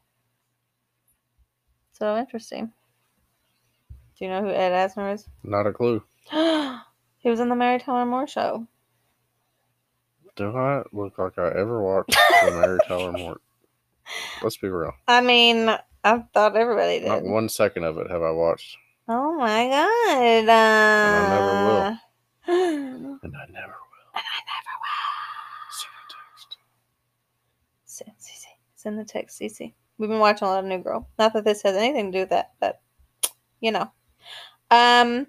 [1.93, 2.71] So interesting.
[4.17, 5.27] Do you know who Ed Asner is?
[5.43, 6.03] Not a clue.
[6.31, 8.67] he was in the Mary Tyler Moore show.
[10.35, 13.39] Do I look like I ever watched the Mary Tyler Moore?
[14.41, 14.93] Let's be real.
[15.07, 15.69] I mean,
[16.03, 17.07] I thought everybody did.
[17.07, 20.49] Not one second of it have I watched, Oh my god.
[20.49, 20.53] Uh,
[21.03, 21.97] I never will.
[23.23, 24.13] and I never will.
[24.15, 25.03] and I never will.
[25.71, 26.57] Send a text.
[27.85, 28.47] Send Cece.
[28.75, 29.73] Send the text, Cece.
[29.97, 31.07] We've been watching a lot of New Girl.
[31.19, 32.81] Not that this has anything to do with that, but
[33.59, 33.91] you know.
[34.71, 35.27] Um,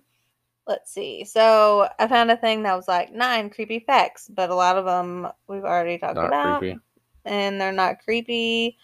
[0.67, 1.25] let's see.
[1.25, 4.85] So I found a thing that was like nine creepy facts, but a lot of
[4.85, 6.79] them we've already talked Not about, creepy.
[7.25, 8.79] And they're not creepy.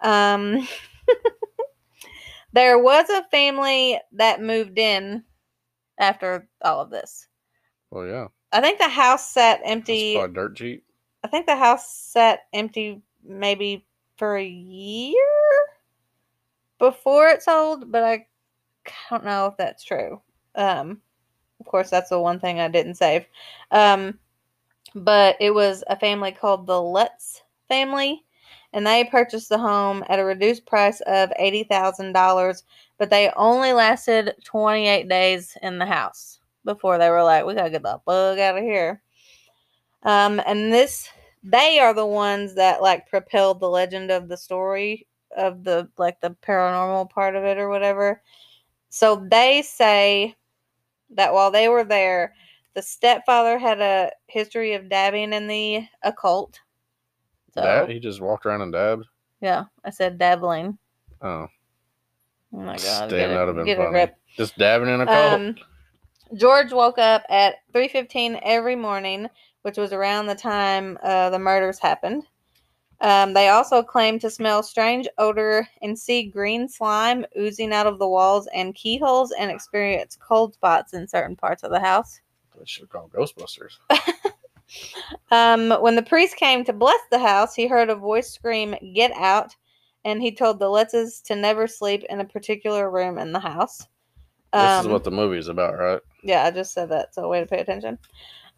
[0.00, 0.66] Um,
[2.52, 5.24] there was a family that moved in
[5.98, 7.26] after all of this.
[7.90, 8.26] Well, yeah.
[8.52, 10.14] I think the house sat empty.
[10.32, 10.84] dirt cheap.
[11.24, 13.84] I think the house sat empty maybe
[14.16, 15.14] for a year
[16.78, 18.26] before it sold, but I
[19.10, 20.20] don't know if that's true.
[20.54, 21.00] Um,
[21.60, 23.26] of course, that's the one thing I didn't save.
[23.70, 24.18] Um,
[24.94, 28.24] but it was a family called the Lutz family,
[28.72, 32.64] and they purchased the home at a reduced price of eighty thousand dollars.
[32.98, 37.54] But they only lasted twenty eight days in the house before they were like, "We
[37.54, 39.02] gotta get the bug out of here."
[40.02, 41.08] Um, and this
[41.42, 46.20] they are the ones that like propelled the legend of the story of the like
[46.20, 48.22] the paranormal part of it or whatever.
[48.90, 50.34] So they say
[51.10, 52.34] that while they were there,
[52.74, 56.60] the stepfather had a history of dabbing in the occult.
[57.56, 57.88] So Dab?
[57.88, 59.06] He just walked around and dabbed.
[59.40, 60.78] yeah, I said dabbling.
[61.22, 61.46] Oh,
[62.52, 63.90] Oh my god, Damn, that'd have been get a funny.
[63.90, 64.16] grip.
[64.36, 65.34] just dabbing in a coat.
[65.34, 65.56] Um,
[66.36, 69.28] George woke up at 3:15 every morning,
[69.62, 72.24] which was around the time uh, the murders happened.
[73.00, 77.98] Um, they also claimed to smell strange odor and see green slime oozing out of
[77.98, 82.20] the walls and keyholes, and experience cold spots in certain parts of the house.
[82.58, 83.76] they should have called Ghostbusters.
[85.30, 89.12] Um, when the priest came to bless the house, he heard a voice scream, Get
[89.12, 89.54] out!
[90.04, 93.86] And he told the Lutzes to never sleep in a particular room in the house.
[94.52, 96.00] this is Um, what the movie's about, right?
[96.22, 97.98] Yeah, I just said that, so way to pay attention.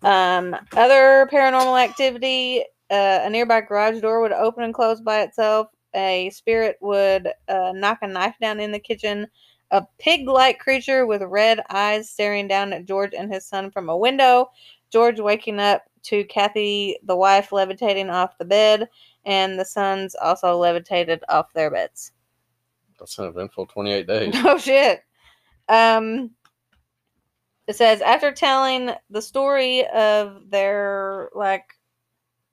[0.03, 5.68] Um, other paranormal activity: uh, a nearby garage door would open and close by itself.
[5.94, 9.27] A spirit would uh, knock a knife down in the kitchen.
[9.71, 13.97] A pig-like creature with red eyes staring down at George and his son from a
[13.97, 14.51] window.
[14.90, 18.88] George waking up to Kathy, the wife, levitating off the bed,
[19.24, 22.12] and the sons also levitated off their beds.
[22.98, 24.35] That's an eventful 28 days.
[24.44, 25.03] Oh shit.
[25.68, 26.31] Um
[27.66, 31.74] it says after telling the story of their like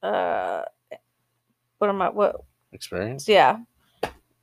[0.03, 0.63] uh
[1.77, 2.35] what am I what
[2.73, 3.27] Experience?
[3.27, 3.59] yeah.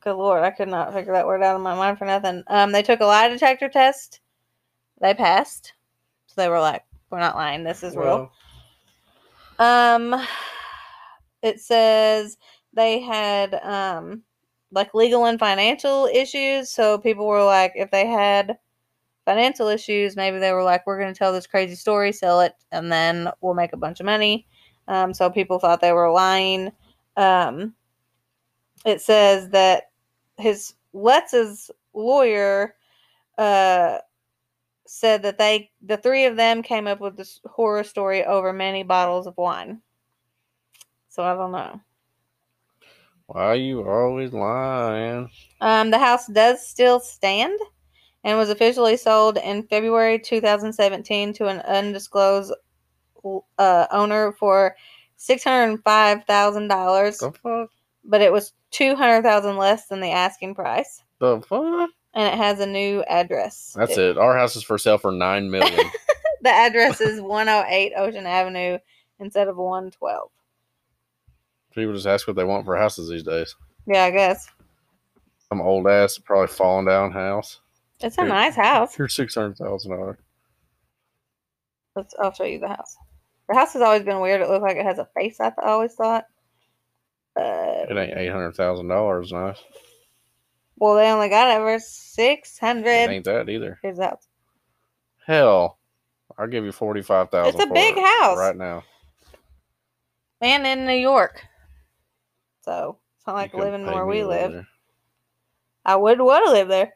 [0.01, 2.43] Good lord, I could not figure that word out of my mind for nothing.
[2.47, 4.19] Um they took a lie detector test.
[4.99, 5.73] They passed.
[6.27, 8.31] So they were like, We're not lying, this is real.
[9.59, 10.15] Um,
[11.43, 12.39] it says
[12.73, 14.23] they had um
[14.71, 16.71] like legal and financial issues.
[16.71, 18.57] So people were like, if they had
[19.25, 22.55] financial issues, maybe they were like, we're going to tell this crazy story, sell it,
[22.71, 24.47] and then we'll make a bunch of money.
[24.87, 26.71] Um, so people thought they were lying.
[27.15, 27.75] Um,
[28.87, 29.91] it says that
[30.39, 32.73] his Lutz's lawyer
[33.37, 33.99] uh
[34.85, 38.83] said that they, the three of them, came up with this horror story over many
[38.83, 39.81] bottles of wine.
[41.09, 41.79] So I don't know.
[43.27, 45.29] Why are you always lying?
[45.61, 47.57] Um, the house does still stand
[48.23, 52.53] and was officially sold in February 2017 to an undisclosed
[53.57, 54.75] uh, owner for
[55.15, 57.21] six hundred five thousand dollars,
[58.03, 61.89] but it was two hundred thousand less than the asking price, The fuck?
[62.13, 63.73] And it has a new address.
[63.77, 64.17] That's it.
[64.17, 65.79] Our house is for sale for nine million.
[66.41, 68.77] The address is 108 Ocean Avenue
[69.17, 70.29] instead of 112.
[71.73, 73.55] People just ask what they want for houses these days.
[73.87, 74.49] Yeah, I guess
[75.47, 77.61] Some old ass, probably falling down house.
[78.01, 78.27] it's a Dude.
[78.29, 78.93] nice house.
[78.93, 80.17] Here's six hundred thousand dollars.
[81.95, 82.97] Let's, I'll show you the house.
[83.47, 84.41] The house has always been weird.
[84.41, 85.39] It looked like it has a face.
[85.39, 86.25] I th- always thought.
[87.39, 89.31] Uh, It ain't eight hundred thousand dollars.
[89.31, 89.59] Nice.
[90.77, 93.79] Well, they only got it for six It ain't that either.
[93.81, 94.19] Here's that.
[95.25, 95.77] Hell,
[96.37, 97.61] I'll give you forty five thousand.
[97.61, 98.37] It's a big house.
[98.37, 98.83] right now.
[100.41, 101.41] And in New York,
[102.61, 104.51] so it's not like living where we live.
[104.51, 104.67] there.
[105.85, 106.93] I would want to live there.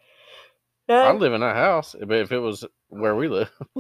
[0.90, 3.50] I'd live in that house, but if it was where we live,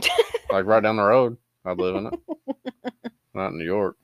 [0.51, 2.93] like right down the road, I'd live in it.
[3.33, 3.97] Not in New York.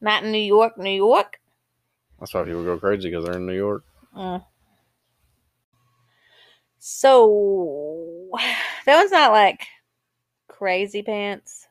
[0.00, 1.40] Not in New York, New York.
[2.18, 3.84] That's why people go crazy because they're in New York.
[4.16, 4.44] Mm.
[6.84, 8.28] So
[8.86, 9.68] that one's not like
[10.48, 11.68] crazy pants,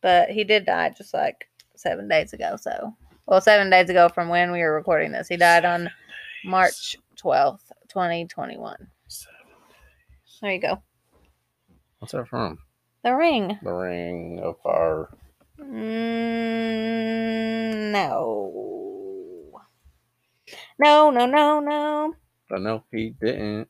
[0.00, 2.56] but he did die just like seven days ago.
[2.56, 2.94] So,
[3.26, 5.90] well, seven days ago from when we were recording this, he died on
[6.44, 8.86] March twelfth, twenty twenty one.
[10.40, 10.80] There you go.
[11.98, 12.58] What's that from?
[13.02, 13.58] The ring.
[13.60, 15.08] The Ring of Fire.
[15.60, 15.72] Mm,
[17.90, 19.62] no.
[20.78, 22.14] No, no, no, no.
[22.48, 23.68] But no, he didn't.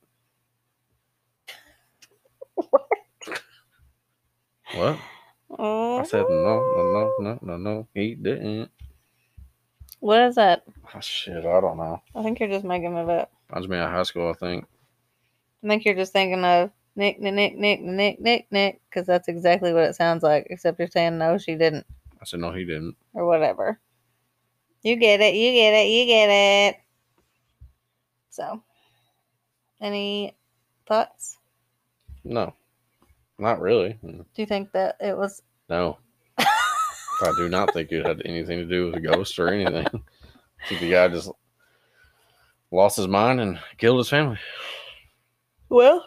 [4.78, 4.98] What?
[5.58, 5.98] Oh.
[5.98, 7.88] I said no, no, no, no, no, no.
[7.94, 8.70] He didn't.
[9.98, 10.62] What is that?
[10.68, 12.00] Oh, ah, shit, I don't know.
[12.14, 13.32] I think you're just making it up.
[13.52, 14.66] I just me in high school, I think.
[15.64, 19.26] I think you're just thinking of Nick, Nick, Nick, Nick, Nick, Nick, Nick, because that's
[19.26, 21.84] exactly what it sounds like, except you're saying no, she didn't,
[22.22, 22.94] I said no, he didn't.
[23.14, 23.80] or whatever.
[24.82, 26.76] You get it, you get it, you get it.
[28.30, 28.62] So,
[29.80, 30.36] any
[30.86, 31.38] thoughts?
[32.22, 32.54] No,
[33.38, 33.98] not really.
[34.04, 35.98] Mm, Do you think that it was No,
[36.38, 39.86] I do not think it had anything to do with a ghost or anything.
[39.86, 41.30] I think the guy just
[42.70, 44.38] lost his mind and killed his family.
[45.68, 46.04] well?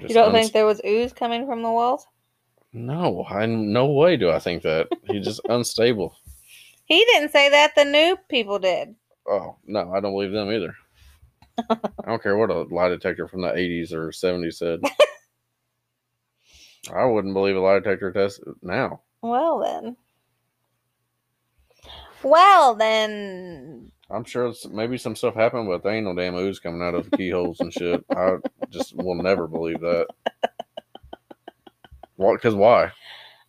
[0.00, 2.06] Just You don't uns- think there was ooze coming from the walls?
[2.72, 4.88] No, I no way do I think that.
[5.04, 6.16] He's just unstable.
[6.86, 7.74] He didn't say that.
[7.76, 8.94] The new people did.
[9.28, 10.74] Oh no, I don't believe them either.
[11.70, 11.76] I
[12.08, 14.80] don't care what a lie detector from the '80s or '70s said.
[16.92, 19.00] I wouldn't believe a lie detector test now.
[19.22, 19.96] Well then.
[22.22, 23.92] Well then.
[24.10, 26.94] I'm sure it's, maybe some stuff happened, but there ain't no damn ooze coming out
[26.94, 28.04] of the keyholes and shit.
[28.14, 28.36] I
[28.70, 30.08] just will never believe that.
[32.16, 32.34] What?
[32.34, 32.92] Because why?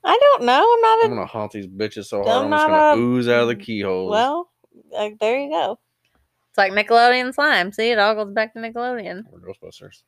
[0.04, 0.54] I don't know.
[0.54, 2.30] I'm not a I'm gonna haunt these bitches so hard.
[2.30, 4.12] I'm I'm, just not gonna a- ooze out of the keyholes.
[4.12, 4.52] Well,
[4.96, 5.80] uh, there you go.
[6.50, 7.74] It's like Nickelodeon slime.
[7.74, 9.24] See, it all goes back to Nickelodeon.
[9.32, 10.04] Or Ghostbusters.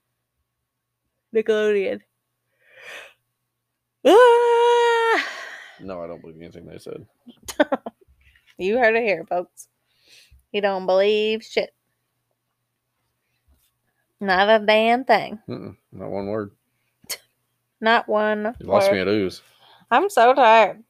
[1.35, 1.99] Nickelodeon.
[4.05, 5.25] Ah!
[5.79, 7.05] No, I don't believe anything they said.
[8.57, 9.67] You heard it here, folks.
[10.51, 11.73] You don't believe shit.
[14.19, 15.39] Not a damn thing.
[15.47, 16.51] Mm-mm, not one word.
[17.81, 18.55] Not one.
[18.59, 19.43] You lost me at ooze.
[19.91, 20.83] I'm so tired.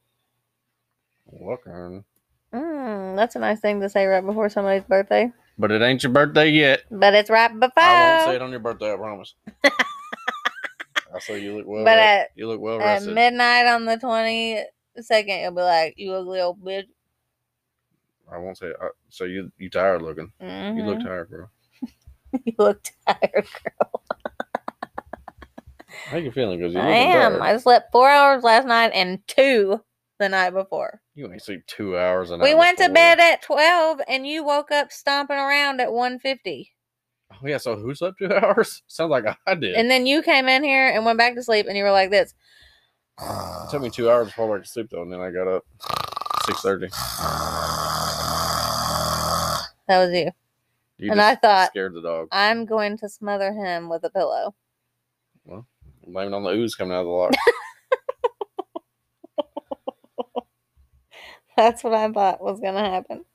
[1.30, 2.06] Look, Aaron.
[2.54, 5.34] Mm, that's a nice thing to say right before somebody's birthday.
[5.58, 6.84] But it ain't your birthday yet.
[6.89, 7.84] But it's right before.
[7.84, 8.93] I won't say it on your birthday.
[8.93, 9.36] I promise.
[11.15, 11.86] I say you look well.
[11.86, 13.10] But at- you look well rested.
[13.10, 16.86] At midnight on the 22nd, you'll be like, you ugly old bitch.
[18.32, 18.72] I won't say.
[18.82, 20.31] I, so you you tired looking?
[20.42, 21.04] You look Mhm.
[21.04, 21.46] tired, bro.
[22.44, 23.48] You look tired.
[23.79, 24.02] Girl.
[26.12, 26.60] How you feeling?
[26.60, 27.34] Because you I am.
[27.34, 27.42] tired.
[27.42, 29.81] I slept four hours last night and two
[30.19, 31.02] the night before.
[31.15, 32.31] You ain't sleep two hours.
[32.31, 32.44] A night.
[32.44, 36.69] We went to bed at 12 and you woke up stomping around at 1.50.
[37.32, 37.58] Oh yeah.
[37.58, 38.82] So who slept two hours?
[38.88, 39.75] Sounds like I did.
[39.75, 42.10] And then you came in here and went back to sleep and you were like
[42.12, 42.34] this.
[43.21, 45.48] it took me two hours before I went to sleep though, and then I got
[45.48, 45.65] up
[46.46, 46.88] six thirty.
[49.88, 50.32] That was you.
[50.98, 52.28] You And just I thought- scared the dog.
[52.32, 54.54] I'm going to smother him with a pillow.
[55.46, 55.65] Well,
[56.06, 57.34] blame it on the ooze coming out of the lock.
[61.58, 63.25] That's what I thought was going to happen.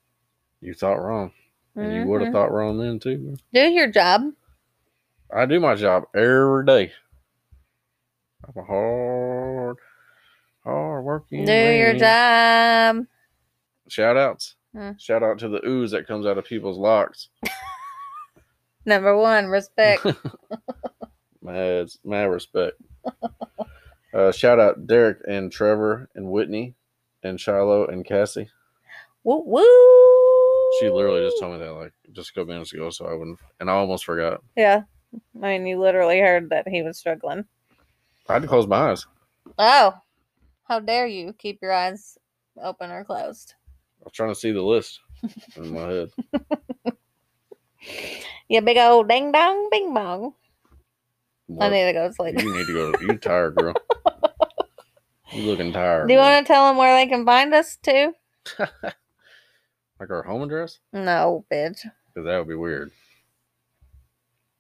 [0.61, 1.33] you thought wrong,
[1.77, 3.37] and you would have thought wrong then too.
[3.53, 4.23] Do your job.
[5.35, 6.93] I do my job every day.
[8.45, 9.77] I'm a hard,
[10.65, 11.45] hard working.
[11.45, 13.07] Do your job.
[13.89, 14.57] Shout outs.
[14.75, 14.93] Hmm.
[14.99, 17.29] Shout out to the ooze that comes out of people's locks.
[18.85, 20.05] Number one, respect.
[21.43, 22.81] Mad, mad respect.
[24.15, 26.75] uh, shout out Derek and Trevor and Whitney
[27.23, 28.49] and Shiloh and Cassie.
[29.25, 30.02] woo woo.
[30.79, 33.39] She literally just told me that like just a couple minutes ago, so I wouldn't,
[33.61, 34.41] and I almost forgot.
[34.57, 34.83] Yeah.
[35.43, 37.45] I mean, you literally heard that he was struggling.
[38.29, 39.07] I had to close my eyes.
[39.59, 39.95] Oh,
[40.65, 42.17] how dare you keep your eyes
[42.63, 43.55] open or closed?
[44.01, 45.01] I was trying to see the list
[45.57, 46.11] in my head.
[48.49, 50.35] You big old ding dong bing bong.
[51.61, 52.41] I need to go to sleep.
[52.41, 52.95] You need to go.
[53.01, 53.75] You tired, girl?
[55.35, 56.09] You looking tired?
[56.09, 58.13] Do you want to tell them where they can find us too?
[60.03, 60.81] like our home address?
[60.93, 61.85] No, bitch.
[62.13, 62.91] Because that would be weird.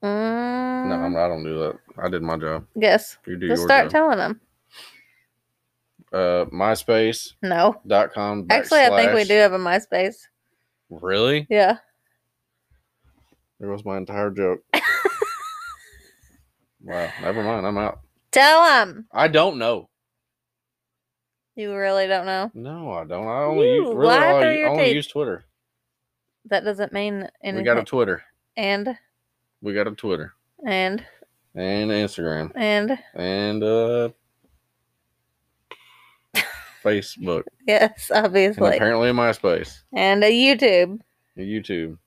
[0.05, 1.79] Mm, No, I'm, I don't do that.
[1.99, 2.65] I did my job.
[2.77, 3.19] Yes.
[3.27, 3.91] You do Just your start job.
[3.93, 4.41] telling them.
[6.13, 7.81] uh, MySpace No.
[7.87, 8.47] dot com.
[8.51, 10.17] Actually, I think we do have a MySpace.
[10.91, 11.47] Really?
[11.51, 11.79] Yeah.
[13.59, 14.61] There was my entire joke.
[16.83, 17.11] wow.
[17.23, 17.67] Never mind.
[17.67, 18.01] I'm out.
[18.31, 19.07] Tell them.
[19.13, 19.89] I don't know.
[21.57, 22.51] You really don't know.
[22.55, 23.27] No, I don't.
[23.29, 24.95] I only You use, really lie all, through I your only teeth.
[24.95, 25.45] use Twitter.
[26.47, 27.59] That doesn't mean anything.
[27.59, 28.23] We got a Twitter.
[28.57, 28.97] and
[29.61, 30.33] We got a Twitter
[30.67, 31.05] and
[31.55, 34.09] and Instagram and and uh
[36.83, 40.99] Facebook yes, and obviously, apparently a MySpace and a YouTube.
[41.37, 41.99] and YouTube.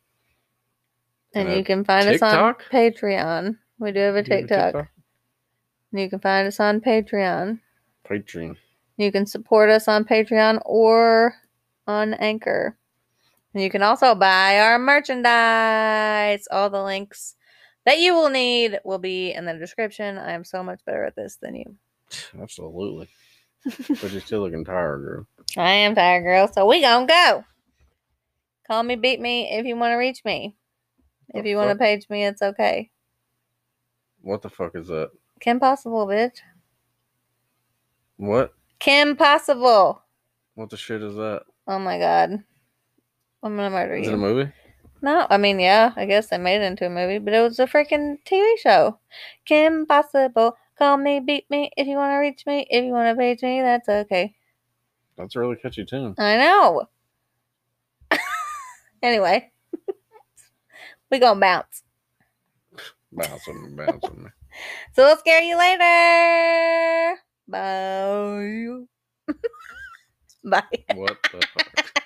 [1.33, 3.57] And And you can find us on Patreon.
[3.79, 4.87] We do have a you have TikTok.
[5.91, 7.59] You can find us on Patreon.
[8.09, 8.57] Patreon.
[8.97, 11.35] You can support us on Patreon or
[11.87, 12.77] on Anchor.
[13.53, 16.47] And you can also buy our merchandise.
[16.51, 17.35] All the links
[17.85, 20.17] that you will need will be in the description.
[20.17, 21.75] I am so much better at this than you.
[22.39, 23.07] Absolutely.
[23.65, 25.27] but you're still looking tired, girl.
[25.57, 26.47] I am tired, girl.
[26.47, 27.43] So we gonna go.
[28.67, 30.55] Call me, beat me if you want to reach me.
[31.33, 32.91] If you want to page me, it's okay.
[34.21, 35.11] What the fuck is that?
[35.39, 36.37] Kim Possible, bitch.
[38.17, 38.53] What?
[38.79, 40.01] Kim Possible.
[40.55, 41.43] What the shit is that?
[41.67, 42.43] Oh my god.
[43.43, 44.11] I'm gonna murder Is you.
[44.13, 44.51] it a movie?
[45.01, 47.59] No, I mean, yeah, I guess they made it into a movie, but it was
[47.59, 48.97] a freaking TV show.
[49.45, 52.65] Kim Possible, call me, beat me if you want to reach me.
[52.69, 54.33] If you want to page me, that's okay.
[55.17, 56.15] That's a really catchy tune.
[56.17, 56.89] I know.
[59.03, 59.51] anyway,
[61.11, 61.83] we gonna bounce.
[63.11, 64.31] Bouncing, bouncing.
[64.93, 67.19] So we'll scare you later.
[67.47, 68.85] Bye.
[70.43, 70.63] Bye.
[70.95, 72.01] what the fuck?